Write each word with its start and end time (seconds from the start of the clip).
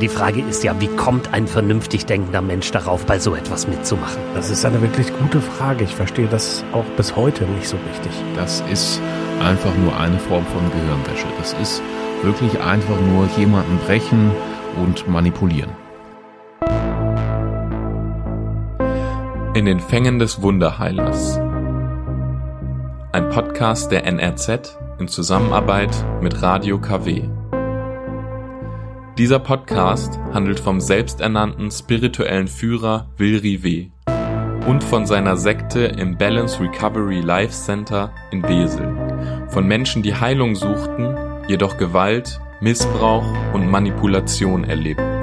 Die 0.00 0.08
Frage 0.08 0.42
ist 0.42 0.62
ja, 0.62 0.78
wie 0.78 0.88
kommt 0.88 1.32
ein 1.32 1.46
vernünftig 1.46 2.04
denkender 2.04 2.42
Mensch 2.42 2.70
darauf, 2.70 3.06
bei 3.06 3.18
so 3.18 3.34
etwas 3.34 3.66
mitzumachen? 3.66 4.20
Das 4.34 4.50
ist 4.50 4.62
eine 4.66 4.82
wirklich 4.82 5.10
gute 5.18 5.40
Frage. 5.40 5.84
Ich 5.84 5.94
verstehe 5.94 6.26
das 6.26 6.62
auch 6.72 6.84
bis 6.98 7.16
heute 7.16 7.44
nicht 7.44 7.66
so 7.66 7.78
richtig. 7.88 8.12
Das 8.34 8.62
ist 8.70 9.00
einfach 9.42 9.74
nur 9.76 9.98
eine 9.98 10.18
Form 10.18 10.44
von 10.44 10.70
Gehirnwäsche. 10.70 11.26
Das 11.38 11.54
ist 11.54 11.82
wirklich 12.22 12.60
einfach 12.60 13.00
nur 13.00 13.26
jemanden 13.38 13.78
brechen 13.86 14.32
und 14.84 15.08
manipulieren. 15.08 15.70
In 19.54 19.64
den 19.64 19.80
Fängen 19.80 20.18
des 20.18 20.42
Wunderheilers. 20.42 21.38
Ein 23.12 23.30
Podcast 23.30 23.90
der 23.90 24.04
NRZ 24.04 24.76
in 24.98 25.08
Zusammenarbeit 25.08 25.92
mit 26.20 26.42
Radio 26.42 26.78
KW. 26.78 27.30
Dieser 29.18 29.38
Podcast 29.38 30.18
handelt 30.34 30.60
vom 30.60 30.78
selbsternannten 30.78 31.70
spirituellen 31.70 32.48
Führer 32.48 33.08
Wilri 33.16 33.62
W. 33.62 33.86
und 34.66 34.84
von 34.84 35.06
seiner 35.06 35.38
Sekte 35.38 35.86
im 35.86 36.18
Balance 36.18 36.60
Recovery 36.60 37.22
Life 37.22 37.54
Center 37.54 38.12
in 38.30 38.42
Wesel. 38.42 39.46
Von 39.48 39.66
Menschen, 39.66 40.02
die 40.02 40.14
Heilung 40.14 40.54
suchten, 40.54 41.16
jedoch 41.48 41.78
Gewalt, 41.78 42.38
Missbrauch 42.60 43.24
und 43.54 43.70
Manipulation 43.70 44.64
erlebten. 44.64 45.15